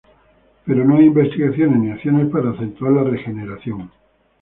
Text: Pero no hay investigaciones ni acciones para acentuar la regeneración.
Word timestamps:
Pero 0.65 0.83
no 0.83 0.95
hay 0.97 1.05
investigaciones 1.05 1.79
ni 1.79 1.91
acciones 1.91 2.31
para 2.31 2.49
acentuar 2.49 2.91
la 2.93 3.03
regeneración. 3.03 3.91